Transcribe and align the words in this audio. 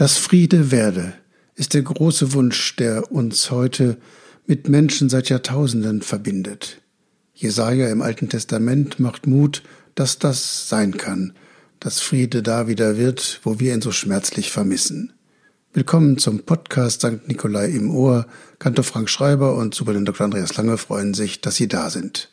Dass 0.00 0.16
Friede 0.16 0.70
werde, 0.70 1.12
ist 1.56 1.74
der 1.74 1.82
große 1.82 2.32
Wunsch, 2.32 2.74
der 2.76 3.12
uns 3.12 3.50
heute 3.50 3.98
mit 4.46 4.66
Menschen 4.66 5.10
seit 5.10 5.28
Jahrtausenden 5.28 6.00
verbindet. 6.00 6.80
Jesaja 7.34 7.86
im 7.90 8.00
Alten 8.00 8.30
Testament 8.30 8.98
macht 8.98 9.26
Mut, 9.26 9.62
dass 9.94 10.18
das 10.18 10.70
sein 10.70 10.96
kann, 10.96 11.34
dass 11.80 12.00
Friede 12.00 12.42
da 12.42 12.66
wieder 12.66 12.96
wird, 12.96 13.40
wo 13.42 13.60
wir 13.60 13.74
ihn 13.74 13.82
so 13.82 13.92
schmerzlich 13.92 14.50
vermissen. 14.50 15.12
Willkommen 15.74 16.16
zum 16.16 16.44
Podcast 16.44 17.02
St. 17.02 17.28
Nikolai 17.28 17.66
im 17.66 17.90
Ohr. 17.90 18.26
Kantor 18.58 18.84
Frank 18.84 19.10
Schreiber 19.10 19.54
und 19.54 19.74
Superintendent 19.74 20.16
Dr. 20.16 20.24
Andreas 20.24 20.56
Lange 20.56 20.78
freuen 20.78 21.12
sich, 21.12 21.42
dass 21.42 21.56
Sie 21.56 21.68
da 21.68 21.90
sind. 21.90 22.30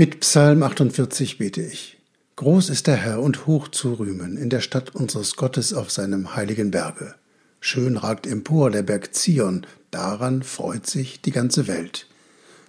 Mit 0.00 0.20
Psalm 0.20 0.62
48 0.62 1.36
bete 1.36 1.60
ich. 1.60 1.98
Groß 2.36 2.70
ist 2.70 2.86
der 2.86 2.96
Herr 2.96 3.20
und 3.20 3.46
hoch 3.46 3.68
zu 3.68 3.92
rühmen 3.92 4.38
in 4.38 4.48
der 4.48 4.62
Stadt 4.62 4.94
unseres 4.94 5.36
Gottes 5.36 5.74
auf 5.74 5.90
seinem 5.90 6.34
heiligen 6.34 6.70
Berge. 6.70 7.16
Schön 7.60 7.98
ragt 7.98 8.26
empor 8.26 8.70
der 8.70 8.82
Berg 8.82 9.14
Zion, 9.14 9.66
daran 9.90 10.42
freut 10.42 10.86
sich 10.86 11.20
die 11.20 11.32
ganze 11.32 11.66
Welt. 11.66 12.06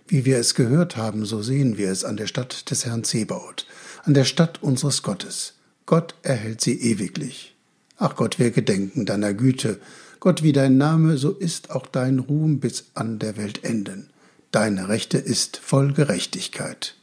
Wie 0.09 0.25
wir 0.25 0.39
es 0.39 0.55
gehört 0.55 0.97
haben, 0.97 1.23
so 1.23 1.41
sehen 1.41 1.77
wir 1.77 1.89
es 1.89 2.03
an 2.03 2.17
der 2.17 2.27
Stadt 2.27 2.69
des 2.69 2.85
Herrn 2.85 3.05
Zebaoth, 3.05 3.65
an 4.03 4.13
der 4.13 4.25
Stadt 4.25 4.61
unseres 4.61 5.01
Gottes. 5.01 5.53
Gott 5.85 6.15
erhält 6.23 6.59
sie 6.59 6.81
ewiglich. 6.81 7.55
Ach 7.95 8.17
Gott, 8.17 8.39
wir 8.39 8.51
gedenken 8.51 9.05
deiner 9.05 9.33
Güte. 9.33 9.79
Gott, 10.19 10.43
wie 10.43 10.51
dein 10.51 10.75
Name, 10.75 11.15
so 11.15 11.31
ist 11.31 11.71
auch 11.71 11.87
dein 11.87 12.19
Ruhm 12.19 12.59
bis 12.59 12.87
an 12.93 13.19
der 13.19 13.37
Welt 13.37 13.63
enden. 13.63 14.09
Deine 14.51 14.89
Rechte 14.89 15.17
ist 15.17 15.55
voll 15.55 15.93
Gerechtigkeit. 15.93 16.97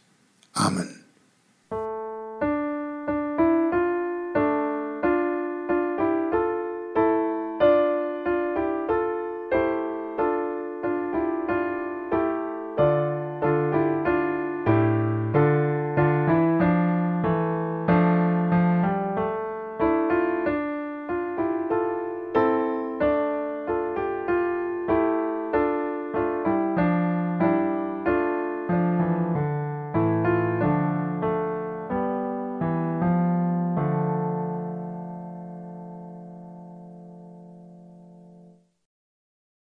Amen. 0.58 1.07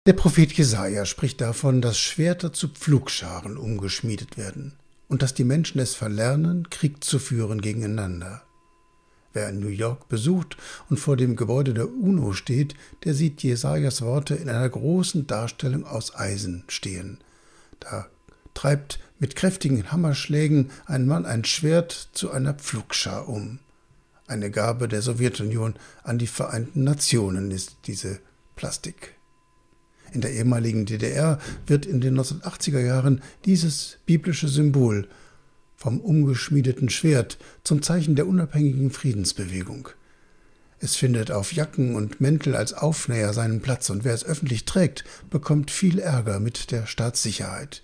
Der 0.09 0.15
Prophet 0.15 0.51
Jesaja 0.55 1.05
spricht 1.05 1.39
davon, 1.43 1.83
dass 1.83 1.99
Schwerter 1.99 2.55
zu 2.55 2.69
Pflugscharen 2.69 3.59
umgeschmiedet 3.59 4.39
werden 4.39 4.73
und 5.07 5.21
dass 5.21 5.35
die 5.35 5.45
Menschen 5.45 5.81
es 5.81 5.95
verlernen, 5.95 6.71
Krieg 6.71 7.05
zu 7.05 7.19
führen 7.19 7.61
gegeneinander. 7.61 8.41
Wer 9.35 9.53
New 9.53 9.69
York 9.69 10.09
besucht 10.09 10.57
und 10.89 10.97
vor 10.99 11.19
dem 11.19 11.37
Gebäude 11.37 11.75
der 11.75 11.91
UNO 11.91 12.33
steht, 12.33 12.75
der 13.05 13.13
sieht 13.13 13.43
Jesajas 13.43 14.01
Worte 14.01 14.35
in 14.35 14.49
einer 14.49 14.71
großen 14.71 15.27
Darstellung 15.27 15.85
aus 15.85 16.15
Eisen 16.15 16.65
stehen. 16.69 17.19
Da 17.79 18.07
treibt 18.55 19.01
mit 19.19 19.37
kräftigen 19.37 19.93
Hammerschlägen 19.93 20.71
ein 20.87 21.07
Mann 21.07 21.27
ein 21.27 21.45
Schwert 21.45 22.09
zu 22.15 22.31
einer 22.31 22.55
Pflugschar 22.55 23.29
um. 23.29 23.59
Eine 24.27 24.51
Gabe 24.51 24.89
der 24.89 25.03
Sowjetunion 25.03 25.75
an 26.03 26.17
die 26.17 26.27
Vereinten 26.27 26.83
Nationen 26.83 27.51
ist 27.51 27.77
diese 27.85 28.21
Plastik. 28.57 29.18
In 30.13 30.21
der 30.21 30.33
ehemaligen 30.33 30.87
DDR 30.87 31.39
wird 31.67 31.87
in 31.87 32.01
den 32.01 32.19
1980er 32.19 32.81
Jahren 32.81 33.23
dieses 33.45 33.99
biblische 34.07 34.49
Symbol 34.49 35.09
vom 35.77 36.01
umgeschmiedeten 36.01 36.89
Schwert 36.89 37.39
zum 37.63 37.83
Zeichen 37.83 38.17
der 38.17 38.27
unabhängigen 38.27 38.91
Friedensbewegung. 38.91 39.91
Es 40.81 40.97
findet 40.97 41.31
auf 41.31 41.53
Jacken 41.53 41.97
und 41.97 42.21
Mäntel 42.21 42.55
als 42.55 42.73
Aufnäher 42.73 43.33
seinen 43.33 43.61
Platz 43.61 43.91
und 43.91 44.05
wer 44.05 44.15
es 44.15 44.25
öffentlich 44.25 44.65
trägt, 44.65 45.05
bekommt 45.29 45.71
viel 45.71 45.99
Ärger 45.99 46.41
mit 46.41 46.71
der 46.71 46.87
Staatssicherheit. 46.87 47.83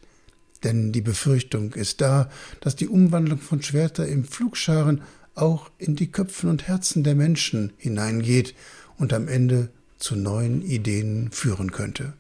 Denn 0.63 0.93
die 0.93 1.03
Befürchtung 1.03 1.73
ist 1.75 2.01
da, 2.01 2.31
dass 2.61 2.77
die 2.77 2.89
Umwandlung 2.89 3.39
von 3.39 3.63
Schwerter 3.63 4.07
in 4.07 4.25
Pflugscharen 4.25 5.03
auch 5.35 5.71
in 5.79 5.97
die 5.97 6.11
Köpfen 6.11 6.49
und 6.49 6.69
Herzen 6.69 7.03
der 7.03 7.17
Menschen 7.17 7.73
hineingeht 7.77 8.55
und 8.97 9.13
am 9.13 9.29
Ende 9.29 9.71
zu 9.99 10.17
neuen 10.17 10.63
Ideen 10.63 11.31
führen 11.31 11.71
könnte. 11.73 12.15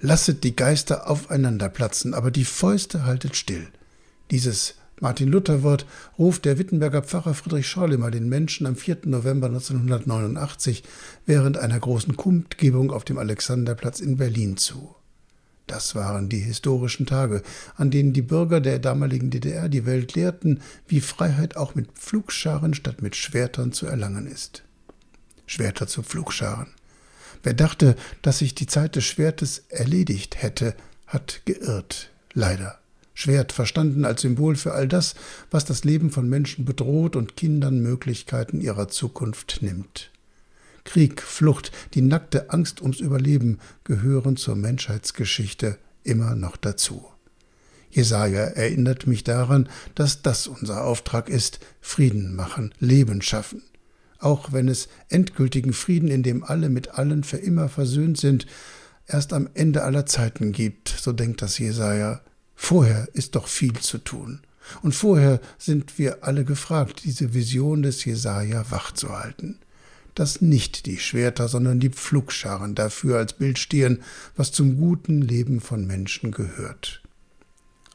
Lasset 0.00 0.44
die 0.44 0.56
Geister 0.56 1.08
aufeinander 1.08 1.68
platzen, 1.68 2.14
aber 2.14 2.30
die 2.30 2.44
Fäuste 2.44 3.04
haltet 3.04 3.36
still. 3.36 3.68
Dieses 4.30 4.74
Martin 5.00 5.28
Luther 5.28 5.62
Wort 5.62 5.84
ruft 6.18 6.46
der 6.46 6.58
Wittenberger 6.58 7.02
Pfarrer 7.02 7.34
Friedrich 7.34 7.68
Schorlemer 7.68 8.10
den 8.10 8.30
Menschen 8.30 8.66
am 8.66 8.76
4. 8.76 9.00
November 9.04 9.48
1989 9.48 10.84
während 11.26 11.58
einer 11.58 11.78
großen 11.78 12.16
Kundgebung 12.16 12.90
auf 12.90 13.04
dem 13.04 13.18
Alexanderplatz 13.18 14.00
in 14.00 14.16
Berlin 14.16 14.56
zu. 14.56 14.96
Das 15.66 15.94
waren 15.94 16.28
die 16.28 16.38
historischen 16.38 17.06
Tage, 17.06 17.42
an 17.76 17.90
denen 17.90 18.12
die 18.12 18.22
Bürger 18.22 18.60
der 18.60 18.78
damaligen 18.78 19.30
DDR 19.30 19.68
die 19.68 19.84
Welt 19.84 20.14
lehrten, 20.14 20.60
wie 20.86 21.00
Freiheit 21.00 21.56
auch 21.56 21.74
mit 21.74 21.92
Pflugscharen 21.92 22.72
statt 22.72 23.02
mit 23.02 23.16
Schwertern 23.16 23.72
zu 23.72 23.86
erlangen 23.86 24.26
ist. 24.26 24.62
Schwerter 25.46 25.86
zu 25.86 26.02
Pflugscharen. 26.02 26.68
Wer 27.42 27.54
dachte, 27.54 27.96
dass 28.22 28.38
sich 28.38 28.54
die 28.54 28.66
Zeit 28.66 28.96
des 28.96 29.04
Schwertes 29.04 29.64
erledigt 29.68 30.42
hätte, 30.42 30.74
hat 31.06 31.42
geirrt, 31.44 32.10
leider. 32.32 32.78
Schwert 33.14 33.52
verstanden 33.52 34.04
als 34.04 34.22
Symbol 34.22 34.56
für 34.56 34.72
all 34.72 34.88
das, 34.88 35.14
was 35.50 35.64
das 35.64 35.84
Leben 35.84 36.10
von 36.10 36.28
Menschen 36.28 36.64
bedroht 36.64 37.16
und 37.16 37.36
Kindern 37.36 37.80
Möglichkeiten 37.80 38.60
ihrer 38.60 38.88
Zukunft 38.88 39.62
nimmt. 39.62 40.10
Krieg, 40.84 41.22
Flucht, 41.22 41.72
die 41.94 42.02
nackte 42.02 42.50
Angst 42.50 42.82
ums 42.82 43.00
Überleben 43.00 43.58
gehören 43.84 44.36
zur 44.36 44.54
Menschheitsgeschichte 44.54 45.78
immer 46.04 46.34
noch 46.34 46.56
dazu. 46.56 47.06
Jesaja 47.90 48.42
erinnert 48.42 49.06
mich 49.06 49.24
daran, 49.24 49.68
dass 49.94 50.20
das 50.20 50.46
unser 50.46 50.84
Auftrag 50.84 51.28
ist: 51.28 51.60
Frieden 51.80 52.36
machen, 52.36 52.74
Leben 52.78 53.22
schaffen. 53.22 53.62
Auch 54.18 54.52
wenn 54.52 54.68
es 54.68 54.88
endgültigen 55.08 55.72
Frieden, 55.72 56.08
in 56.08 56.22
dem 56.22 56.42
alle 56.44 56.68
mit 56.68 56.98
allen 56.98 57.24
für 57.24 57.36
immer 57.36 57.68
versöhnt 57.68 58.18
sind, 58.18 58.46
erst 59.06 59.32
am 59.32 59.48
Ende 59.54 59.82
aller 59.82 60.06
Zeiten 60.06 60.52
gibt, 60.52 60.88
so 60.88 61.12
denkt 61.12 61.42
das 61.42 61.58
Jesaja. 61.58 62.20
Vorher 62.54 63.08
ist 63.12 63.34
doch 63.36 63.48
viel 63.48 63.74
zu 63.74 63.98
tun. 63.98 64.40
Und 64.82 64.94
vorher 64.94 65.40
sind 65.58 65.98
wir 65.98 66.24
alle 66.24 66.44
gefragt, 66.44 67.02
diese 67.04 67.34
Vision 67.34 67.82
des 67.82 68.04
Jesaja 68.04 68.70
wachzuhalten. 68.70 69.58
Dass 70.14 70.40
nicht 70.40 70.86
die 70.86 70.98
Schwerter, 70.98 71.46
sondern 71.46 71.78
die 71.78 71.90
Pflugscharen 71.90 72.74
dafür 72.74 73.18
als 73.18 73.34
Bild 73.34 73.58
stehen, 73.58 74.02
was 74.34 74.50
zum 74.50 74.78
guten 74.78 75.20
Leben 75.20 75.60
von 75.60 75.86
Menschen 75.86 76.32
gehört. 76.32 77.02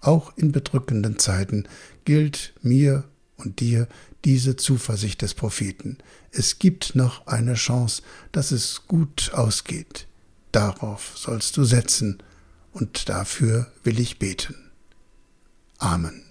Auch 0.01 0.35
in 0.37 0.51
bedrückenden 0.51 1.19
Zeiten 1.19 1.67
gilt 2.05 2.53
mir 2.61 3.03
und 3.41 3.59
dir 3.59 3.87
diese 4.23 4.55
Zuversicht 4.55 5.21
des 5.21 5.33
Propheten. 5.33 5.97
Es 6.31 6.59
gibt 6.59 6.95
noch 6.95 7.27
eine 7.27 7.55
Chance, 7.55 8.03
dass 8.31 8.51
es 8.51 8.83
gut 8.87 9.31
ausgeht. 9.33 10.07
Darauf 10.51 11.13
sollst 11.15 11.57
du 11.57 11.63
setzen, 11.63 12.21
und 12.73 13.09
dafür 13.09 13.71
will 13.83 13.99
ich 13.99 14.17
beten. 14.17 14.55
Amen. 15.77 16.30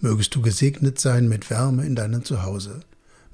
Mögest 0.00 0.34
du 0.34 0.42
gesegnet 0.42 1.00
sein 1.00 1.28
mit 1.28 1.50
Wärme 1.50 1.84
in 1.84 1.96
deinem 1.96 2.24
Zuhause, 2.24 2.80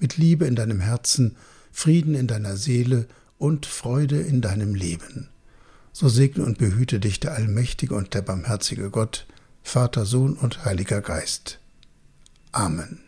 mit 0.00 0.16
Liebe 0.16 0.46
in 0.46 0.56
deinem 0.56 0.80
Herzen, 0.80 1.36
Frieden 1.72 2.14
in 2.14 2.26
deiner 2.26 2.56
Seele 2.56 3.06
und 3.38 3.66
Freude 3.66 4.20
in 4.20 4.40
deinem 4.40 4.74
Leben. 4.74 5.28
So 5.92 6.08
segne 6.08 6.44
und 6.44 6.58
behüte 6.58 7.00
dich 7.00 7.20
der 7.20 7.34
allmächtige 7.34 7.94
und 7.94 8.14
der 8.14 8.22
barmherzige 8.22 8.90
Gott, 8.90 9.26
Vater, 9.62 10.06
Sohn 10.06 10.34
und 10.34 10.64
Heiliger 10.64 11.00
Geist. 11.00 11.58
Amen. 12.52 13.00